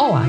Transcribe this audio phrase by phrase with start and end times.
[0.00, 0.24] Olá,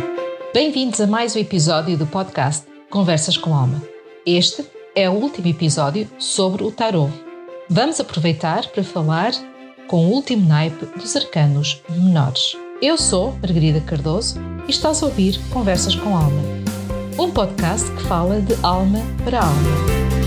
[0.51, 3.79] bem-vindos a mais um episódio do podcast Conversas com Alma.
[4.25, 7.13] Este é o último episódio sobre o tarot.
[7.69, 9.31] Vamos aproveitar para falar
[9.87, 12.57] com o último naipe dos arcanos menores.
[12.81, 16.41] Eu sou Margarida Cardoso e estás a ouvir Conversas com Alma,
[17.19, 20.18] um podcast que fala de alma para alma.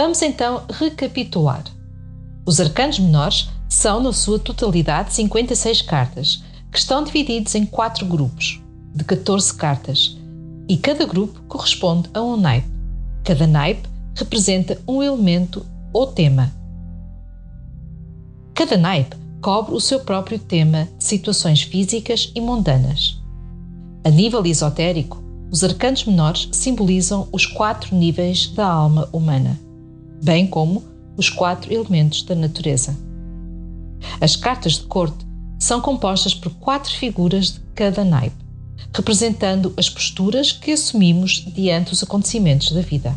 [0.00, 1.64] Vamos então recapitular.
[2.46, 8.62] Os arcanos menores são, na sua totalidade, 56 cartas, que estão divididos em quatro grupos,
[8.94, 10.16] de 14 cartas,
[10.68, 12.68] e cada grupo corresponde a um naipe.
[13.24, 16.52] Cada naipe representa um elemento ou tema.
[18.54, 23.20] Cada naipe cobre o seu próprio tema de situações físicas e mundanas.
[24.04, 29.58] A nível esotérico, os arcanos menores simbolizam os quatro níveis da alma humana
[30.22, 30.84] bem como
[31.16, 32.96] os quatro elementos da natureza.
[34.20, 35.26] As cartas de corte
[35.58, 38.36] são compostas por quatro figuras de cada naipe,
[38.94, 43.14] representando as posturas que assumimos diante dos acontecimentos da vida.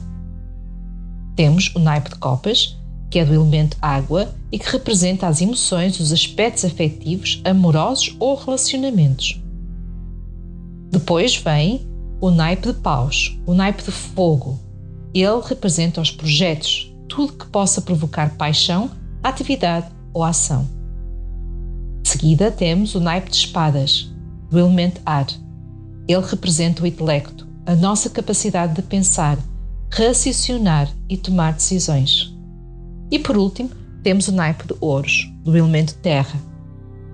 [1.35, 2.77] Temos o naipe de copas,
[3.09, 8.35] que é do elemento água e que representa as emoções, os aspectos afetivos, amorosos ou
[8.35, 9.39] relacionamentos.
[10.89, 11.87] Depois vem
[12.19, 14.59] o naipe de paus, o naipe de fogo.
[15.13, 18.89] Ele representa os projetos, tudo que possa provocar paixão,
[19.21, 20.65] atividade ou ação.
[22.01, 24.09] De seguida temos o naipe de espadas,
[24.49, 25.27] do elemento ar.
[26.07, 29.37] Ele representa o intelecto, a nossa capacidade de pensar,
[29.91, 32.33] raciocinar e tomar decisões.
[33.11, 33.69] E por último,
[34.01, 36.39] temos o naipe de ouros, do elemento terra.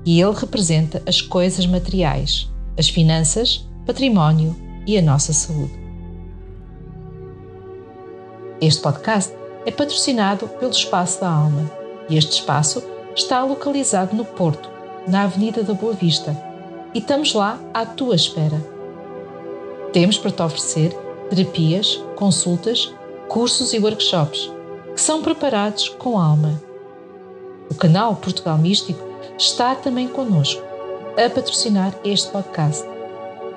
[0.06, 2.48] E ele representa as coisas materiais,
[2.78, 4.56] as finanças, património
[4.86, 5.74] e a nossa saúde.
[8.62, 9.34] Este podcast
[9.68, 11.70] é patrocinado pelo Espaço da Alma
[12.10, 12.82] e este espaço
[13.14, 14.70] está localizado no Porto,
[15.06, 16.32] na Avenida da Boa Vista,
[16.94, 18.66] e estamos lá à tua espera.
[19.92, 20.94] Temos para te oferecer
[21.30, 22.94] terapias, consultas,
[23.28, 24.50] cursos e workshops
[24.96, 26.62] que são preparados com alma.
[27.70, 29.04] O canal Portugal Místico
[29.38, 30.64] está também connosco
[31.22, 32.88] a patrocinar este podcast.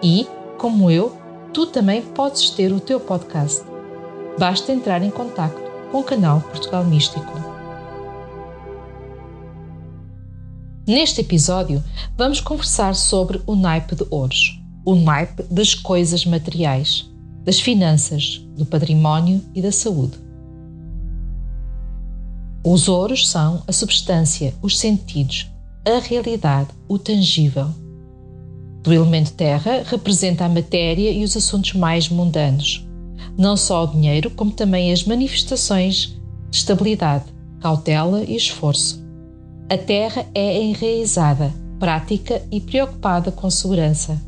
[0.02, 0.26] E,
[0.58, 1.16] como eu,
[1.52, 3.62] tu também podes ter o teu podcast.
[4.36, 7.32] Basta entrar em contato com o canal Portugal Místico.
[10.86, 11.82] Neste episódio,
[12.16, 17.08] vamos conversar sobre o naipe de ouros, o naipe das coisas materiais,
[17.44, 20.18] das finanças, do património e da saúde.
[22.64, 25.50] Os ouros são a substância, os sentidos,
[25.84, 27.68] a realidade, o tangível.
[28.82, 32.86] Do elemento terra representa a matéria e os assuntos mais mundanos,
[33.36, 36.16] não só o dinheiro, como também as manifestações
[36.50, 37.24] de estabilidade,
[37.60, 39.02] cautela e esforço.
[39.68, 44.20] A terra é enraizada, prática e preocupada com segurança.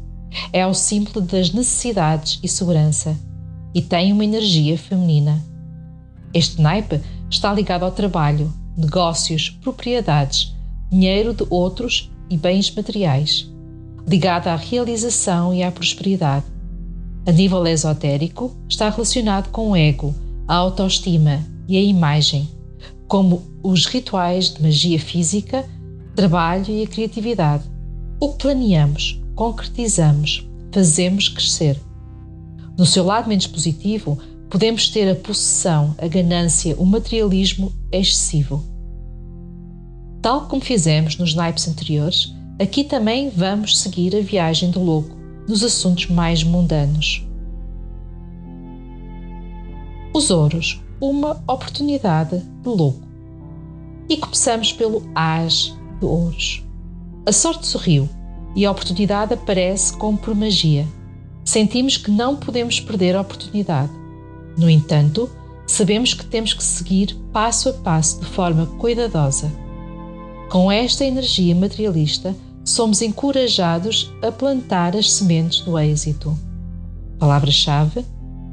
[0.53, 3.17] É o símbolo das necessidades e segurança
[3.75, 5.43] e tem uma energia feminina.
[6.33, 10.55] Este naipe está ligado ao trabalho, negócios, propriedades,
[10.91, 13.51] dinheiro de outros e bens materiais,
[14.07, 16.52] ligado à realização e à prosperidade
[17.27, 20.15] a nível esotérico, está relacionado com o ego,
[20.49, 22.49] a autoestima e a imagem,
[23.06, 25.65] como os rituais de magia física,
[26.16, 27.65] trabalho e a criatividade.
[28.21, 31.78] O que planeamos, concretizamos, fazemos crescer.
[32.77, 34.19] No seu lado menos positivo,
[34.50, 38.65] podemos ter a possessão, a ganância, o materialismo excessivo.
[40.21, 45.62] Tal como fizemos nos naipes anteriores, aqui também vamos seguir a viagem do louco nos
[45.62, 47.27] assuntos mais mundanos.
[50.15, 53.03] Os ouros, uma oportunidade de louco.
[54.09, 56.62] E começamos pelo As de Ouros.
[57.24, 58.09] A sorte sorriu
[58.54, 60.86] e a oportunidade aparece como por magia.
[61.45, 63.91] Sentimos que não podemos perder a oportunidade.
[64.56, 65.30] No entanto,
[65.66, 69.50] sabemos que temos que seguir passo a passo de forma cuidadosa.
[70.50, 76.38] Com esta energia materialista, somos encorajados a plantar as sementes do êxito.
[77.18, 78.04] Palavra-chave: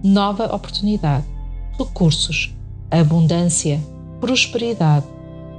[0.03, 1.25] nova oportunidade,
[1.77, 2.53] recursos,
[2.89, 3.79] abundância,
[4.19, 5.05] prosperidade,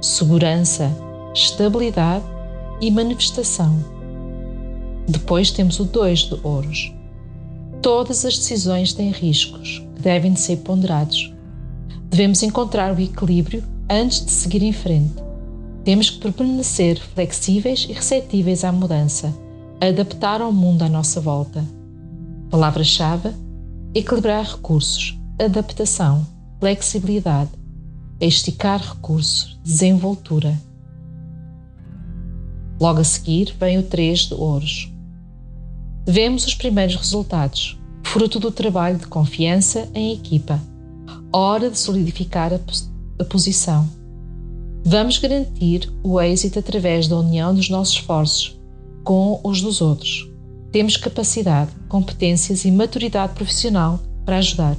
[0.01, 0.91] segurança,
[1.33, 2.25] estabilidade,
[2.81, 3.77] e manifestação.
[5.07, 6.91] Depois temos o 2 de ouros.
[7.81, 11.31] Todas as decisões têm riscos que devem de ser ponderados.
[12.09, 15.13] Devemos encontrar o equilíbrio antes de seguir em frente.
[15.83, 19.33] Temos que permanecer flexíveis e receptíveis à mudança,
[19.79, 21.65] adaptar ao mundo à nossa volta.
[22.51, 23.31] Palavra-chave:
[23.93, 26.25] equilibrar recursos, adaptação,
[26.59, 27.49] flexibilidade,
[28.19, 30.55] esticar recursos, desenvoltura.
[32.79, 34.91] Logo a seguir vem o 3 de ouros.
[36.07, 40.59] Vemos os primeiros resultados, fruto do trabalho de confiança em equipa.
[41.33, 42.59] Hora de solidificar a,
[43.19, 44.00] a posição.
[44.83, 48.59] Vamos garantir o êxito através da união dos nossos esforços
[49.03, 50.27] com os dos outros.
[50.71, 54.77] Temos capacidade, competências e maturidade profissional para ajudar.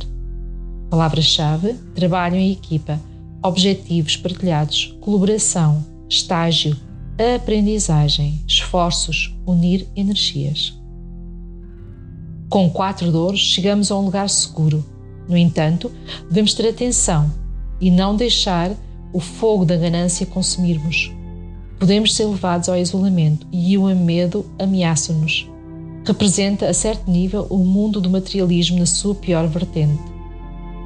[0.90, 3.00] Palavra-chave: trabalho em equipa,
[3.42, 6.76] objetivos partilhados, colaboração, estágio,
[7.36, 10.76] aprendizagem, esforços, unir energias.
[12.48, 14.84] Com quatro dores, chegamos a um lugar seguro.
[15.28, 15.92] No entanto,
[16.28, 17.32] devemos ter atenção
[17.80, 18.72] e não deixar
[19.12, 21.12] o fogo da ganância consumirmos.
[21.78, 25.48] Podemos ser levados ao isolamento e o medo ameaça-nos.
[26.04, 30.02] Representa, a certo nível, o mundo do materialismo na sua pior vertente.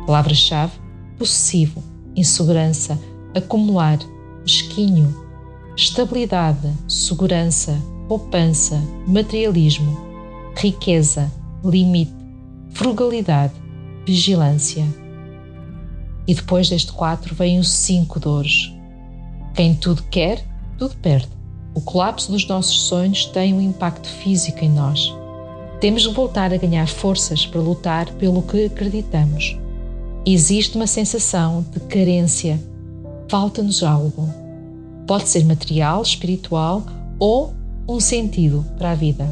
[0.06, 0.72] Palavra-chave:
[1.18, 1.82] possessivo,
[2.14, 2.98] insegurança,
[3.34, 3.98] acumular,
[4.42, 5.14] mesquinho,
[5.76, 9.98] estabilidade, segurança, poupança, materialismo,
[10.56, 11.30] riqueza,
[11.64, 12.12] limite,
[12.70, 13.54] frugalidade,
[14.06, 14.86] vigilância.
[16.26, 18.72] E depois deste quatro vem os cinco dores.
[19.54, 20.44] Quem tudo quer,
[20.76, 21.28] tudo perde.
[21.74, 25.14] O colapso dos nossos sonhos tem um impacto físico em nós.
[25.80, 29.58] Temos de voltar a ganhar forças para lutar pelo que acreditamos.
[30.24, 32.58] Existe uma sensação de carência.
[33.28, 34.28] Falta-nos algo.
[35.06, 36.82] Pode ser material, espiritual
[37.18, 37.54] ou
[37.88, 39.26] um sentido para a vida.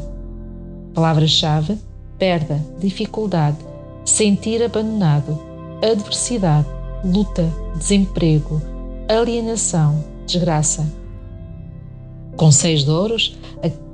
[0.93, 1.77] Palavra-chave:
[2.17, 3.57] perda, dificuldade,
[4.05, 5.37] sentir abandonado,
[5.83, 6.67] adversidade,
[7.05, 7.47] luta,
[7.77, 8.59] desemprego,
[9.07, 10.91] alienação, desgraça.
[12.35, 13.37] Com seis de ouros,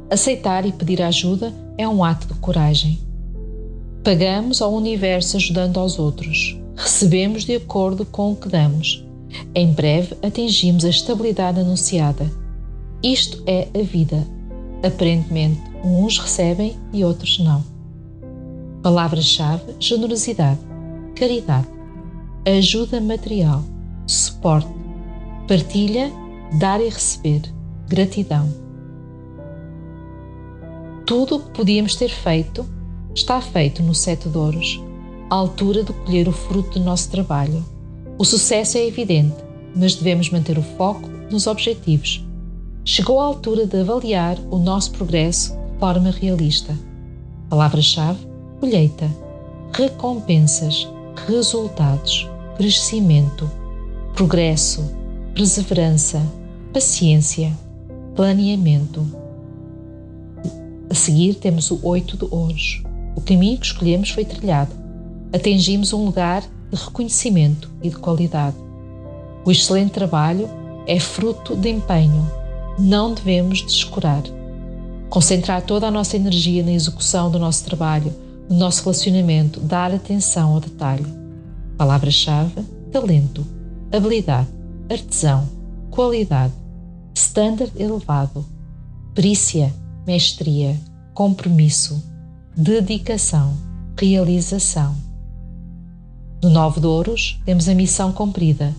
[0.09, 2.99] aceitar e pedir ajuda é um ato de coragem.
[4.01, 6.57] Pagamos ao universo ajudando aos outros.
[6.75, 9.05] Recebemos de acordo com o que damos.
[9.53, 12.31] Em breve atingimos a estabilidade anunciada.
[13.03, 14.25] Isto é a vida.
[14.83, 17.63] Aparentemente, uns recebem e outros não.
[18.81, 20.59] Palavra-chave: generosidade,
[21.15, 21.67] caridade,
[22.45, 23.63] ajuda material,
[24.07, 24.69] suporte,
[25.47, 26.11] partilha,
[26.59, 27.41] dar e receber,
[27.87, 28.49] gratidão.
[31.05, 32.65] Tudo o que podíamos ter feito
[33.13, 34.81] está feito no sete de ouros
[35.29, 37.63] à altura de colher o fruto do nosso trabalho.
[38.17, 39.35] O sucesso é evidente,
[39.75, 42.25] mas devemos manter o foco nos objetivos.
[42.83, 46.77] Chegou a altura de avaliar o nosso progresso de forma realista.
[47.49, 48.19] Palavra-chave:
[48.59, 49.09] colheita,
[49.73, 50.87] recompensas,
[51.27, 52.29] resultados,
[52.61, 53.49] crescimento,
[54.13, 54.87] progresso,
[55.33, 56.21] perseverança,
[56.71, 57.51] paciência,
[58.15, 59.03] planeamento.
[60.87, 62.83] A seguir temos o oito de ouros.
[63.15, 64.71] O caminho que escolhemos foi trilhado
[65.33, 68.57] atingimos um lugar de reconhecimento e de qualidade.
[69.43, 70.47] O excelente trabalho
[70.85, 72.29] é fruto de empenho.
[72.77, 74.21] Não devemos descurar.
[75.09, 78.13] Concentrar toda a nossa energia na execução do nosso trabalho,
[78.47, 81.20] no nosso relacionamento, dar atenção ao detalhe.
[81.77, 83.45] Palavra-chave: talento,
[83.91, 84.49] habilidade,
[84.89, 85.47] artesão,
[85.89, 86.53] qualidade,
[87.15, 88.45] standard elevado,
[89.13, 89.73] perícia,
[90.05, 90.79] mestria,
[91.13, 92.03] compromisso,
[92.55, 93.53] dedicação,
[93.97, 94.95] realização.
[96.43, 98.75] No Nove de Ouros, temos a missão cumprida.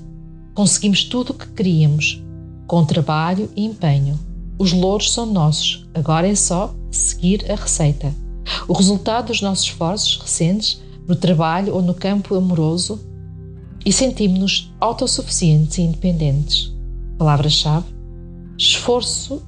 [0.54, 2.20] Conseguimos tudo o que queríamos,
[2.66, 4.18] com trabalho e empenho.
[4.58, 8.12] Os louros são nossos, agora é só seguir a receita.
[8.66, 13.00] O resultado dos nossos esforços recentes, no trabalho ou no campo amoroso,
[13.84, 16.72] e sentimos-nos autossuficientes e independentes.
[17.18, 17.86] Palavra-chave:
[18.56, 19.42] esforço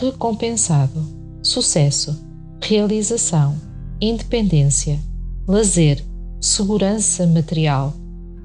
[0.00, 1.04] recompensado,
[1.42, 2.16] sucesso,
[2.60, 3.56] realização,
[4.00, 4.98] independência,
[5.46, 6.02] lazer
[6.42, 7.94] segurança material,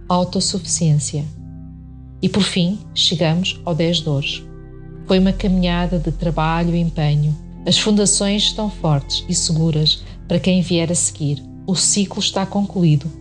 [0.08, 1.26] autossuficiência.
[2.22, 4.44] E por fim, chegamos ao 10 dores.
[5.08, 7.36] Foi uma caminhada de trabalho e empenho.
[7.66, 11.44] As fundações estão fortes e seguras para quem vier a seguir.
[11.68, 13.12] O ciclo está concluído,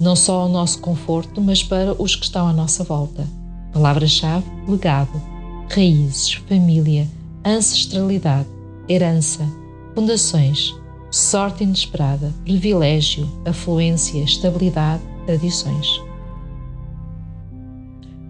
[0.00, 3.26] não só ao nosso conforto, mas para os que estão à nossa volta.
[3.72, 5.20] Palavra-chave: legado,
[5.68, 7.08] raízes, família,
[7.44, 8.46] ancestralidade,
[8.88, 9.44] herança,
[9.92, 10.72] fundações,
[11.10, 15.88] sorte inesperada, privilégio, afluência, estabilidade, tradições.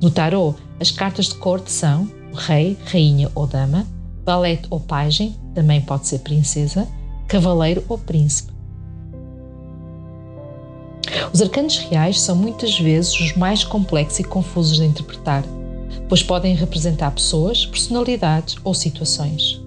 [0.01, 3.87] No tarot, as cartas de corte são rei, rainha ou dama,
[4.25, 6.89] valete ou pajem, também pode ser princesa,
[7.29, 8.56] cavaleiro ou príncipe.
[11.37, 15.45] Os arcanos reais são muitas vezes os mais complexos e confusos de interpretar,
[16.09, 19.61] pois podem representar pessoas, personalidades ou situações.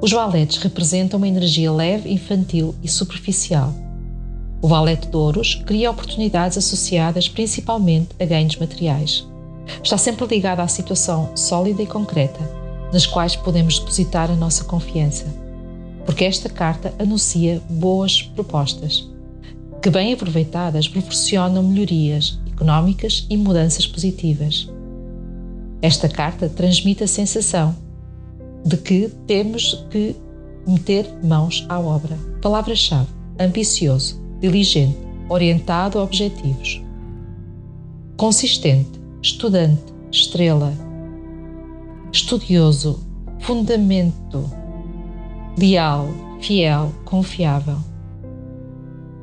[0.00, 3.74] Os valetes representam uma energia leve, infantil e superficial.
[4.62, 9.22] O valete de ouros cria oportunidades associadas principalmente a ganhos materiais.
[9.84, 12.40] Está sempre ligado à situação sólida e concreta,
[12.90, 15.26] nas quais podemos depositar a nossa confiança.
[16.06, 19.06] Porque esta carta anuncia boas propostas,
[19.82, 24.68] que, bem aproveitadas, proporcionam melhorias económicas e mudanças positivas.
[25.82, 27.76] Esta carta transmite a sensação
[28.64, 30.16] de que temos que
[30.66, 32.18] meter mãos à obra.
[32.42, 36.82] Palavra-chave: ambicioso, diligente, orientado a objetivos.
[38.16, 40.72] Consistente, estudante, estrela.
[42.12, 43.00] Estudioso,
[43.40, 44.50] fundamento,
[45.58, 46.08] leal,
[46.40, 47.76] fiel, confiável.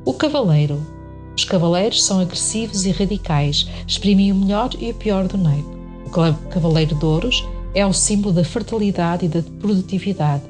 [0.06, 0.86] O cavaleiro.
[1.34, 5.66] Os cavaleiros são agressivos e radicais, exprimem o melhor e o pior do naipe.
[6.04, 6.10] O
[6.50, 7.42] cavaleiro de ouros
[7.74, 10.42] é o símbolo da fertilidade e da produtividade.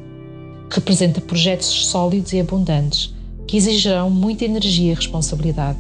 [0.69, 3.15] Representa projetos sólidos e abundantes,
[3.47, 5.79] que exigirão muita energia e responsabilidade.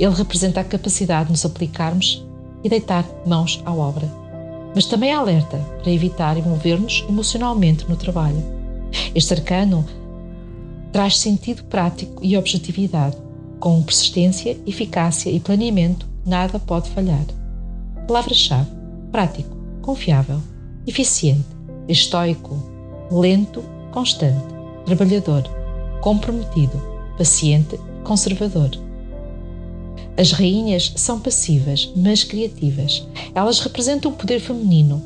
[0.00, 2.24] Ele representa a capacidade de nos aplicarmos
[2.64, 4.10] e deitar mãos à obra.
[4.74, 8.42] Mas também alerta para evitar envolver-nos emocionalmente no trabalho.
[9.14, 9.84] Este arcano
[10.94, 13.16] traz sentido prático e objetividade.
[13.58, 17.26] Com persistência, eficácia e planeamento, nada pode falhar.
[18.06, 18.70] Palavra-chave:
[19.10, 20.40] prático, confiável
[20.86, 21.48] eficiente,
[21.88, 22.62] estoico,
[23.10, 24.44] lento, constante,
[24.84, 25.42] trabalhador,
[26.00, 26.80] comprometido,
[27.18, 28.70] paciente, conservador.
[30.16, 33.04] As rainhas são passivas, mas criativas.
[33.34, 35.02] Elas representam o poder feminino.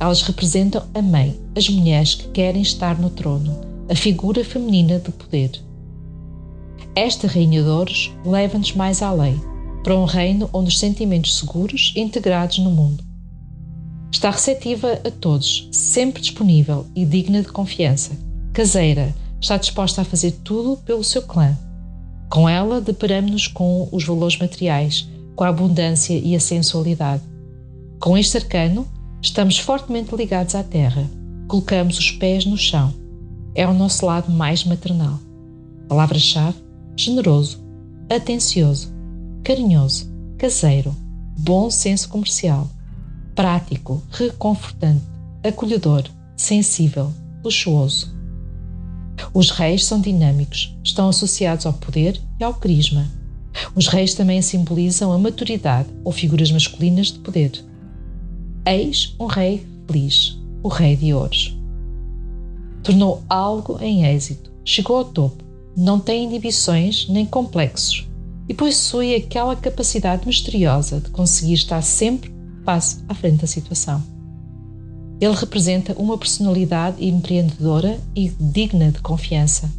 [0.00, 5.10] Elas representam a mãe, as mulheres que querem estar no trono, a figura feminina de
[5.10, 5.52] poder.
[6.94, 9.40] Esta Rainha de Ouros leva-nos mais além,
[9.82, 13.08] para um reino onde os sentimentos seguros e integrados no mundo
[14.10, 18.12] Está receptiva a todos, sempre disponível e digna de confiança.
[18.52, 21.56] Caseira, está disposta a fazer tudo pelo seu clã.
[22.30, 27.22] Com ela, deparamos-nos com os valores materiais, com a abundância e a sensualidade.
[28.00, 28.88] Com este arcano,
[29.22, 31.08] estamos fortemente ligados à terra.
[31.46, 32.92] Colocamos os pés no chão.
[33.58, 35.18] É o nosso lado mais maternal.
[35.88, 36.56] Palavra-chave:
[36.96, 37.60] generoso,
[38.08, 38.94] atencioso,
[39.42, 40.94] carinhoso, caseiro,
[41.36, 42.70] bom senso comercial
[43.38, 45.04] prático, reconfortante,
[45.44, 46.02] acolhedor,
[46.36, 47.12] sensível,
[47.44, 48.12] luxuoso.
[49.32, 53.08] Os reis são dinâmicos, estão associados ao poder e ao carisma.
[53.74, 57.52] Os reis também simbolizam a maturidade ou figuras masculinas de poder.
[58.66, 61.57] Eis um rei feliz, o rei de ouros.
[62.88, 65.44] Tornou algo em êxito, chegou ao topo,
[65.76, 68.08] não tem inibições nem complexos
[68.48, 72.32] e possui aquela capacidade misteriosa de conseguir estar sempre
[72.64, 74.02] passo à frente da situação.
[75.20, 79.70] Ele representa uma personalidade empreendedora e digna de confiança.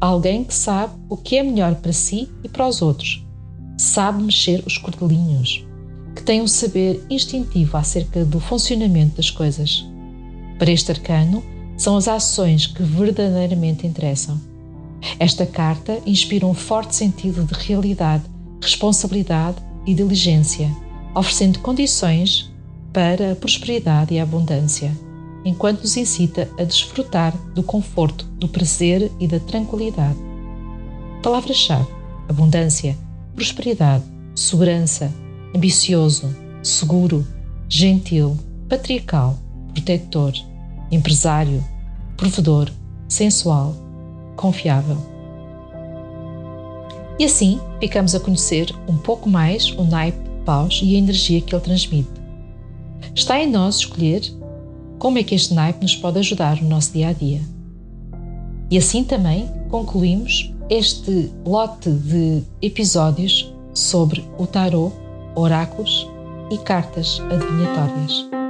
[0.00, 3.26] Alguém que sabe o que é melhor para si e para os outros.
[3.76, 5.66] Sabe mexer os cordelinhos.
[6.14, 9.84] Que tem um saber instintivo acerca do funcionamento das coisas.
[10.60, 11.42] Para este arcano,
[11.82, 14.40] são as ações que verdadeiramente interessam.
[15.18, 18.22] Esta carta inspira um forte sentido de realidade,
[18.60, 20.70] responsabilidade e diligência
[21.14, 22.50] oferecendo condições
[22.92, 24.96] para a prosperidade e a abundância,
[25.44, 30.18] enquanto nos incita a desfrutar do conforto, do prazer e da tranquilidade.
[31.22, 31.88] Palavra-chave:
[32.28, 32.96] abundância,
[33.34, 35.12] prosperidade, segurança,
[35.54, 37.26] ambicioso, seguro,
[37.68, 39.38] gentil, patriarcal,
[39.74, 40.32] protetor,
[40.90, 41.62] empresário,
[42.22, 42.70] provedor,
[43.08, 43.74] sensual,
[44.36, 44.96] confiável.
[47.18, 51.52] E assim ficamos a conhecer um pouco mais o naipe paus e a energia que
[51.52, 52.10] ele transmite.
[53.12, 54.22] Está em nós escolher
[55.00, 57.40] como é que este naipe nos pode ajudar no nosso dia a dia.
[58.70, 64.94] E assim também concluímos este lote de episódios sobre o tarot,
[65.34, 66.08] oráculos
[66.52, 68.41] e cartas adivinhatórias.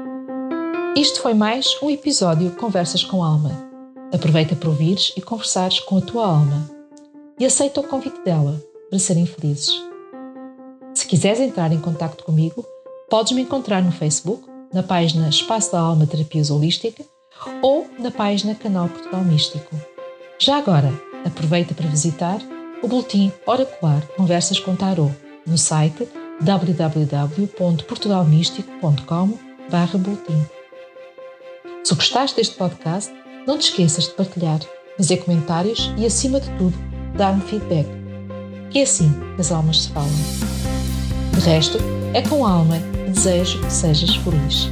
[0.95, 3.51] Isto foi mais um episódio Conversas com Alma.
[4.13, 6.71] Aproveita para ouvires e conversares com a tua alma
[7.41, 9.71] e aceita o convite dela para serem felizes.
[10.95, 12.63] Se quiseres entrar em contato comigo,
[13.09, 17.03] podes me encontrar no Facebook, na página Espaço da Alma Terapias Holística
[17.63, 19.75] ou na página Canal Portugal Místico.
[20.39, 20.93] Já agora,
[21.25, 22.39] aproveita para visitar
[22.83, 25.15] o boletim Oracular Conversas com Tarot
[25.47, 26.07] no site
[26.43, 29.39] www.portugalmístico.com
[29.99, 30.62] boletim.
[31.85, 33.13] Se gostaste deste podcast,
[33.45, 34.61] Não te esqueças de partilhar,
[34.97, 36.79] fazer comentários e, acima de tudo,
[37.17, 37.89] dar-me feedback.
[38.71, 40.09] Que é assim que as almas se falam.
[41.35, 41.79] De resto,
[42.15, 44.71] é com alma que desejo que sejas feliz.